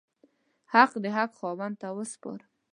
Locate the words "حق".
0.73-0.91, 1.15-1.31